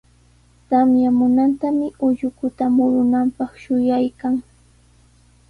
[0.69, 4.35] Tamyamunantami ullukuta murunanpaq shuyaykan.